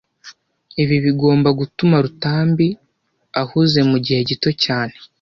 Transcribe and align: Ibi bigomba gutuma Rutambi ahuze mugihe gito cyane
Ibi 0.83 0.97
bigomba 1.05 1.49
gutuma 1.59 1.95
Rutambi 2.05 2.67
ahuze 3.41 3.79
mugihe 3.89 4.19
gito 4.29 4.49
cyane 4.63 4.93